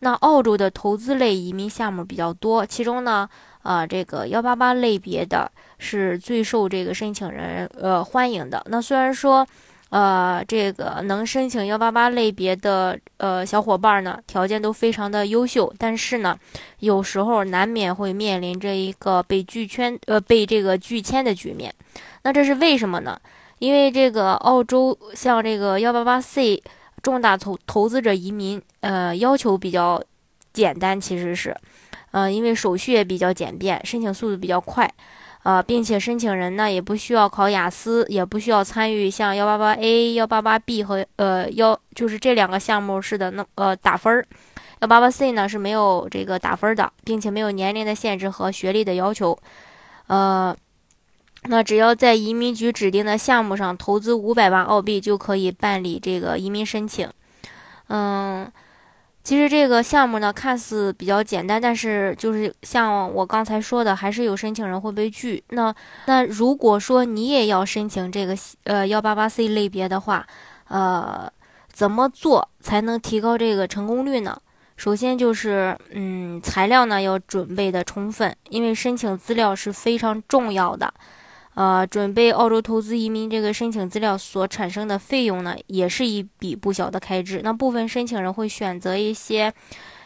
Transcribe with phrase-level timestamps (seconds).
[0.00, 3.28] 那澳洲的投资类移民项目比较多，其中呢。
[3.66, 8.64] 啊，这个幺八八类别的是最受这个申请人呃欢迎的。
[8.70, 9.44] 那虽然说，
[9.88, 16.38] 呃，这个能申请幺八八类别的呃小伙伴呢，条件都非常的优秀，但是呢，
[16.78, 21.74] 有时候难免会面临着一个被拒签呃被这个拒签的局面。
[22.22, 23.18] 那这是为什么呢？
[23.58, 26.62] 因为这个澳洲像这个幺八八 C
[27.06, 30.02] 重大投投资者移民呃要求比较
[30.52, 31.56] 简单，其实是。
[32.10, 34.92] 呃，因为手续也比较简便，申请速度比较快，
[35.44, 44.26] 呃，并且申请人呢也不需要考雅思，也不需要参与像幺八八 A、幺八八 B 和呃幺就是这两个项目似的那呃打分儿，
[44.80, 49.38] 幺八八 C 呢是没有这个打分的，并且没有年龄的限制和学历的要求，
[50.08, 50.56] 呃，
[51.48, 57.08] 那只要在移民局指定的项目上投资五百万澳币就可以办理这个移民申请，
[57.88, 58.50] 嗯。
[59.22, 65.42] 其实这个项目呢，看似比较简单，但是就是像我刚才说的，还是有申请人会被拒。
[65.48, 70.24] 那那如果说你也要申请这个呃幺八八 C 类别的话，
[70.68, 71.28] 呃，
[71.72, 74.40] 怎么做才能提高这个成功率呢？
[74.76, 80.94] 首先就是，嗯，材料呢要准备的充分，因为申请资料是非常重要的。
[81.56, 87.40] 呃，准备澳洲投资移民这个申请资料所产生的费用呢，也是一笔不小的开支。
[87.42, 89.50] 那部分申请人会选择一些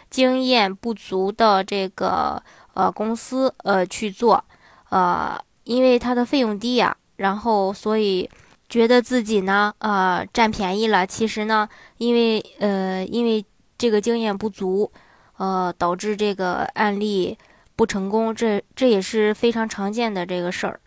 [0.08, 2.40] 经验不足的这个
[2.74, 4.44] 呃公司呃去做，
[4.90, 8.30] 呃，因为它的费用低呀，然后所以
[8.68, 11.04] 觉得自己呢呃占便宜了。
[11.04, 13.44] 其实呢，因为呃因为
[13.76, 14.88] 这个经验不足，
[15.36, 17.36] 呃导致这个案例
[17.74, 20.78] 不成功，这这也是非常常见的这个事儿。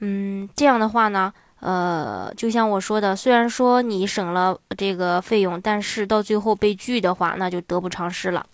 [0.00, 8.44] 嗯，这样的话呢，呃，就像我说的，虽然说你省了这个费用，但是到最后被拒的话，那就得不偿失了。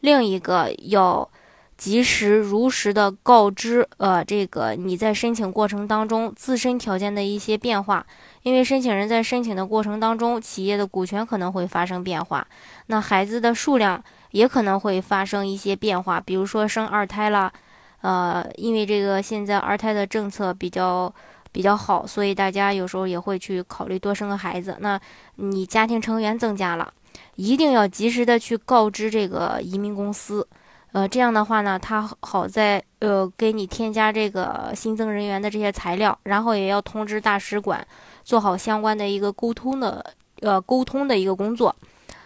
[0.00, 1.28] 另一个要
[1.76, 8.06] 及时如实的告知，呃，这个你在申请过程当中自身条件的一些变化，
[8.42, 12.46] 因为申请人在申请的过程当中，企业的股权可能会发生变化，
[12.86, 17.52] 那孩子的数量也可能会发生一些变化，比如说生二胎了。
[18.00, 21.12] 呃，因为这个现在二胎的政策比较
[21.50, 24.76] 比较好，所以大家有时候也会去考虑多生个孩子。
[24.78, 25.00] 那
[25.34, 26.92] 你家庭成员增加了，
[27.34, 30.46] 一定要及时的去告知这个移民公司。
[30.92, 37.84] 呃，这样的话呢，他好在呃给你添加这个新增人员的这些材料，然后也要通知大使馆，
[38.22, 40.04] 做好相关的一个沟通的
[40.40, 41.74] 呃沟通的一个工作。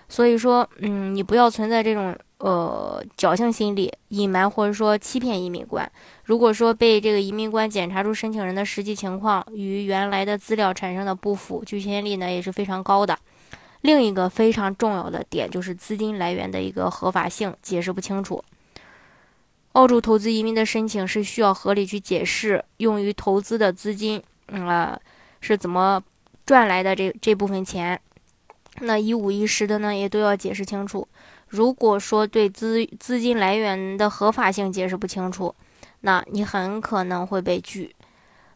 [0.08, 2.14] 所以说，嗯，你不要存在这种。
[2.42, 5.88] 呃，侥幸心理，隐瞒或者说欺骗移民官。
[6.24, 13.16] 如果说被这个移民官检查出申请人的实际情况与原来的资料产生的不符，拒签率呢也是非常高的。
[13.82, 18.42] 另一个非常重要的点就是资金来源的一个合法性解释不清楚。
[19.74, 25.00] 澳洲投资移民的申请是需要合理去解释用于投资的资金，呃，
[25.40, 26.02] 是怎么
[26.44, 28.00] 赚来的这这部分钱，
[28.80, 31.06] 那一五一十的呢也都要解释清楚。
[31.52, 35.54] 如果说对资资金来源的合法性解释不清楚，
[36.00, 37.94] 那你很可能会被拒。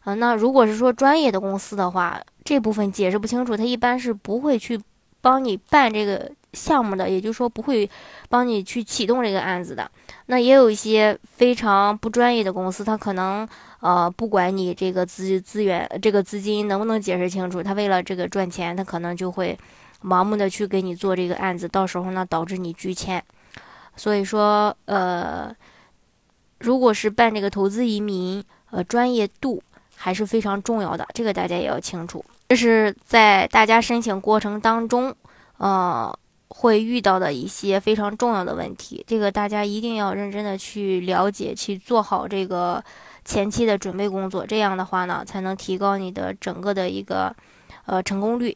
[0.03, 4.81] 啊，那如果是说专业的公司的话，这部分解释不清楚，他一般是不会去
[5.21, 7.87] 帮你办这个项目的，也就是说不会
[8.29, 9.87] 帮你去启动这个案子的。
[10.25, 13.47] 那也有一些非常不专业的公司，他可能
[13.79, 19.55] 呃不管你这个资资源这个资金能不能解释清楚，他为了这个赚钱，他可能就会。
[20.03, 23.23] 盲目的去给你做这个案子，到时候呢导致你拒签。
[23.95, 25.51] 所以说，呃，
[26.59, 29.61] 如果是办这个投资移民，呃，专业度
[29.95, 32.23] 还是非常重要的，这个大家也要清楚。
[32.49, 35.15] 这是在大家申请过程当中，
[35.57, 36.15] 呃，
[36.49, 42.83] 会遇到的一些非常重要的问题，这个大家一定要认真的去了解，去做好这个
[43.25, 44.45] 前期的准备工作。
[44.45, 47.35] 这样的话呢，才能提高你的整个的一个
[47.87, 48.55] 呃成功率。